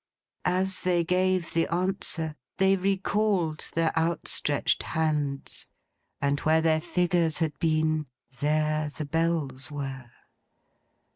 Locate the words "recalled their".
2.75-3.95